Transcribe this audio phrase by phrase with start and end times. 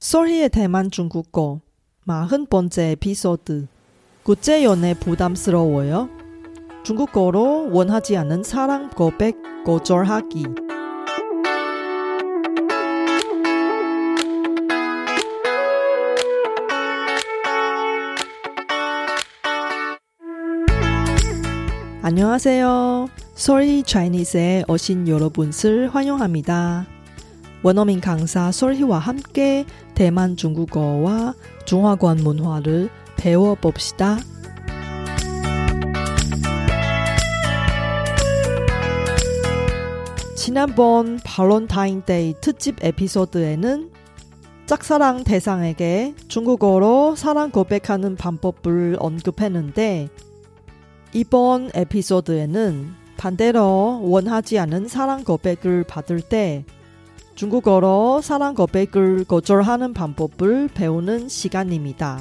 [0.00, 1.60] 썰희의 대만 중국어
[2.04, 3.66] 마흔 번째 에피소드
[4.22, 6.08] 국제 연애 부담스러워요?
[6.84, 9.36] 중국어로 원하지 않는 사랑 고백
[9.66, 10.46] 거절하기
[22.02, 23.08] 안녕하세요.
[23.34, 26.99] 솔희 차이니스에 오신 여러분을 환영합니다.
[27.62, 31.34] 원어민 강사 솔희와 함께 대만 중국어와
[31.66, 34.18] 중화권 문화를 배워봅시다.
[40.36, 43.90] 지난번 발렌타인데이 특집 에피소드에는
[44.64, 50.08] 짝사랑 대상에게 중국어로 사랑 고백하는 방법을 언급했는데
[51.12, 56.64] 이번 에피소드에는 반대로 원하지 않은 사랑 고백을 받을 때
[57.40, 62.20] 중국어로 사랑 고백을 거절하는 방법을 배우는 시간입니다.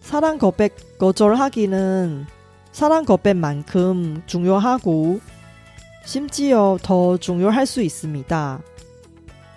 [0.00, 2.24] 사랑 고백 거절하기는
[2.72, 5.20] 사랑 고백만큼 중요하고
[6.06, 8.62] 심지어 더 중요할 수 있습니다.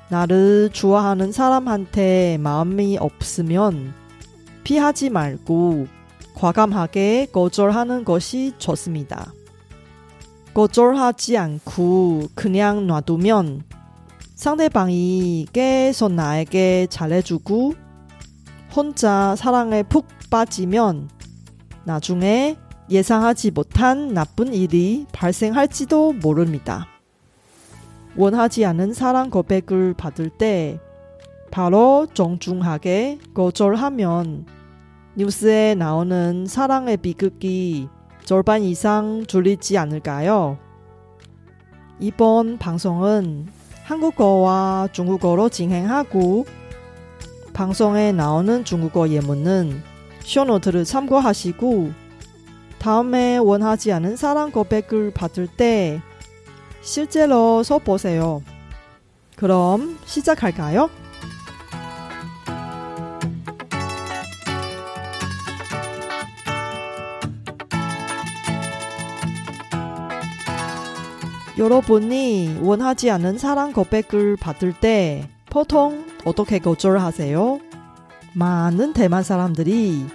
[0.09, 3.93] 나를 좋아하는 사람한테 마음이 없으면
[4.65, 5.87] 피하지 말고
[6.33, 9.31] 과감하게 거절하는 것이 좋습니다.
[10.53, 13.71] 거절하지 않고 그냥 놔두면
[14.35, 17.73] 상대방이 계속 나에게 잘해주고
[18.75, 21.09] 혼자 사랑에 푹 빠지면
[21.85, 22.57] 나중에
[22.89, 26.87] 예상하지 못한 나쁜 일이 발생할지도 모릅니다.
[28.15, 30.79] 원하지 않은 사랑 고백을 받을 때
[31.51, 34.45] 바로 정중하게 거절하면
[35.15, 37.87] 뉴스에 나오는 사랑의 비극이
[38.25, 40.57] 절반 이상 줄이지 않을까요?
[41.99, 43.47] 이번 방송은
[43.83, 46.45] 한국어와 중국어로 진행하고
[47.53, 49.83] 방송에 나오는 중국어 예문은
[50.21, 51.91] 쇼노트를 참고하시고
[52.79, 56.01] 다음에 원하지 않은 사랑 고백을 받을 때
[56.81, 58.41] 실제로 써보세요.
[59.35, 60.89] 그럼 시작할까요?
[71.63, 77.61] 여러분이 원하지 않은 사랑 고백을 받을 때 보통 어떻게 거절하세요?
[78.33, 80.05] 많은 대만 사람들이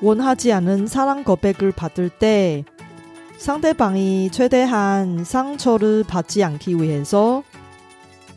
[0.00, 2.64] 원하지 않은 사랑 고백을 받을 때
[3.36, 7.42] 상대방이 최대한 상처를 받지 않기 위해서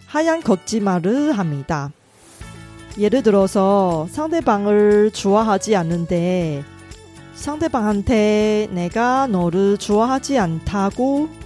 [0.08, 1.92] 하얀 거짓말을 합니다.
[2.98, 6.64] 예를 들어서 상대방을 좋아하지 않는데
[7.36, 11.43] 상대방한테 내가 너를 좋아하지 않다고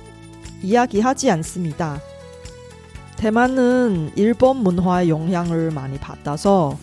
[0.62, 2.02] 이야기하지 않습니다.
[3.18, 6.78] 대만은 일본 문화의 영향을 많이 받아서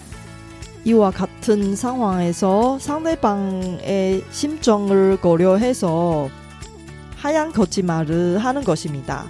[0.84, 6.28] 이와 같은 상황에서 상대방의 심정을 고려해서
[7.16, 9.26] 하얀 거짓말을 하는 것입니다.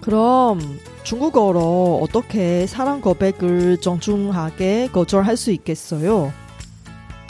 [0.00, 0.58] 그럼
[1.04, 6.32] 중국어로 어떻게 사랑 고백을 정중하게 거절할 수 있겠어요?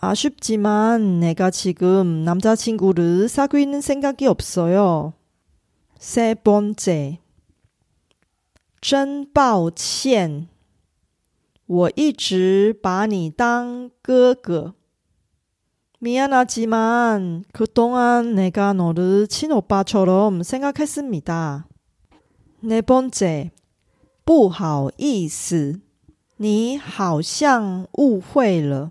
[0.00, 5.12] 아쉽지만 내가 지금 남자친구를 사귀는 생각이 없어요.
[5.98, 7.18] 세 번째.
[8.80, 10.48] 真抱歉,
[11.66, 14.74] 我一直把你当哥哥.
[16.00, 21.68] 미안하지만 그동안 내가 너를 친오빠처럼 생각했습니다.
[22.62, 23.52] 네 번째.
[24.24, 25.80] 不好意思,
[26.38, 28.90] 你好像误会了。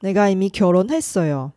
[0.00, 1.52] 내가 이미 결혼했어요.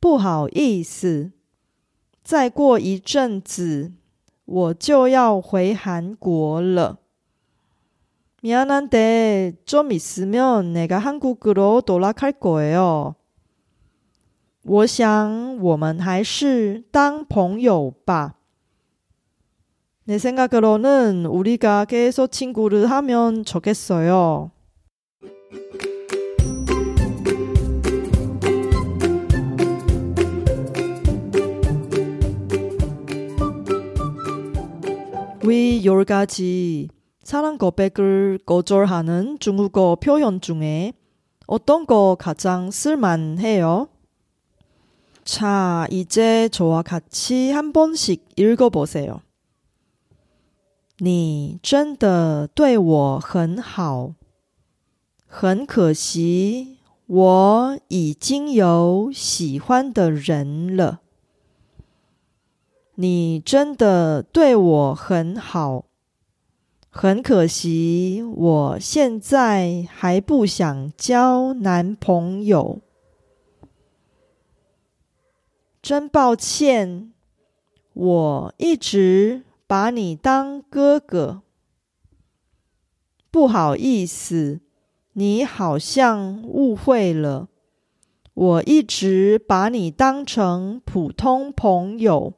[0.00, 1.32] 不好意思
[2.22, 3.92] 再过一阵子
[4.44, 6.98] 我就要回韩国了.
[8.42, 13.16] 미안한데 좀 있으면 내가 한국으로 돌아갈 거예요.
[14.62, 18.34] 我想我们还是当朋友吧。
[20.05, 24.51] 내 생각으로는 우리가 계속 친구를 하면 좋겠어요.
[35.43, 36.87] 위 열 가지
[37.23, 40.93] 사랑 고백을 거절하는 중국어 표현 중에
[41.47, 43.87] 어떤 거 가장 쓸만해요?
[45.23, 49.21] 자, 이제 저와 같이 한 번씩 읽어보세요.
[51.03, 54.13] 你真的对我很好，
[55.25, 56.77] 很可惜
[57.07, 61.01] 我已经有喜欢的人了。
[62.93, 65.85] 你真的对我很好，
[66.91, 72.77] 很可惜我现在还不想交男朋友。
[75.81, 77.11] 真抱歉，
[77.93, 79.41] 我一直。
[79.71, 81.43] 把你当哥哥，
[83.31, 84.59] 不好意思，
[85.13, 87.47] 你好像误会了。
[88.33, 92.33] 我一直把你当成普通朋友，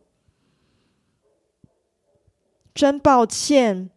[2.76, 3.90] 真抱歉。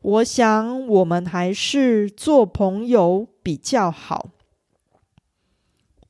[0.00, 4.30] 我想我们还是做朋友比较好。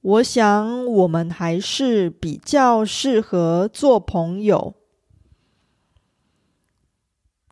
[0.03, 4.75] 我想我们还是比较适合做朋友。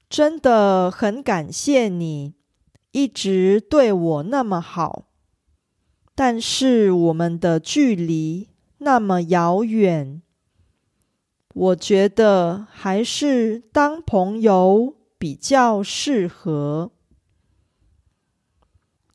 [0.08, 2.34] 真的很感谢你
[2.92, 5.08] 一直对我那么好，
[6.14, 8.48] 但是我们的距离
[8.78, 10.22] 那么遥远，
[11.52, 16.92] 我觉得还是当朋友比较适合。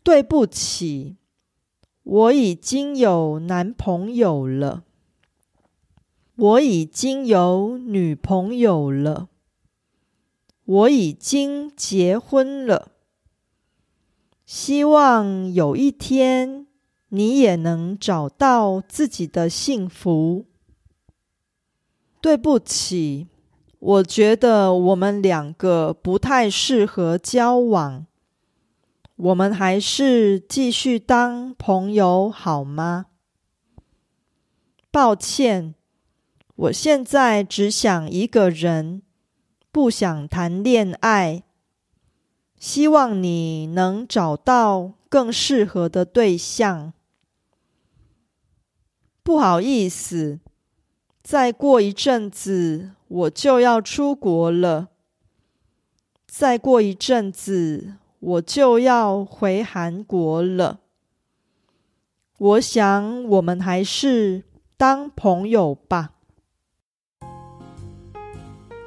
[0.04, 1.18] 对不起，
[2.04, 4.84] 我已经有男朋友了，
[6.36, 9.30] 我已经有女朋友了。
[10.72, 12.94] 我已经结婚了，
[14.46, 16.66] 希望有一天
[17.10, 20.46] 你也能找到自己的幸福。
[22.22, 23.28] 对不起，
[23.80, 28.06] 我觉得我们两个不太适合交往，
[29.18, 33.08] 我们还是继续当朋友好吗？
[34.90, 35.76] 抱歉，
[36.56, 39.02] 我现在只想一个人。
[39.72, 41.44] 不想谈恋爱，
[42.60, 46.92] 希望你能找到更适合的对象。
[49.24, 50.40] 不好意思，
[51.24, 54.90] 再过一阵子我就要出国了。
[56.28, 60.80] 再过一阵子我就要回韩国了。
[62.38, 64.44] 我想我们还是
[64.76, 66.16] 当朋友吧。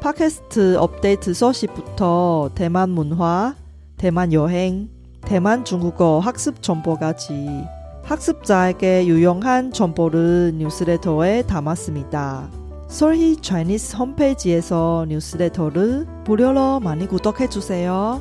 [0.00, 3.54] 팟캐스트 업데이트 소식부터 대만 문화,
[3.96, 4.88] 대만 여행,
[5.22, 7.64] 대만 중국어 학습 정보까지
[8.04, 12.48] 학습자에게 유용한 정보를 뉴스레터에 담았습니다.
[12.88, 18.20] 솔희 차이니스 홈페이지에서 뉴스레터를 무료로 많이 구독해주세요.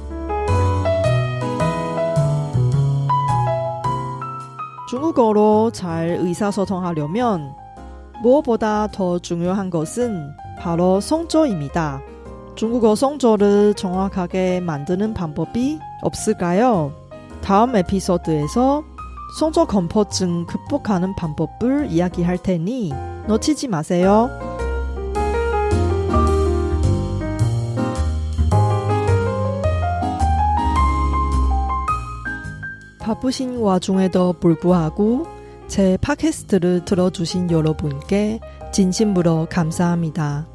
[4.89, 7.53] 중국어로 잘 의사소통하려면
[8.23, 10.31] 무엇보다 더 중요한 것은
[10.65, 12.01] 바로 성조입니다.
[12.55, 16.91] 중국어 성조를 정확하게 만드는 방법이 없을까요?
[17.43, 18.83] 다음 에피소드에서
[19.39, 22.91] 성조 공포증 극복하는 방법을 이야기할 테니
[23.27, 24.31] 놓치지 마세요.
[32.97, 35.27] 바쁘신 와중에도 불구하고
[35.67, 38.39] 제 팟캐스트를 들어주신 여러분께
[38.71, 40.54] 진심으로 감사합니다.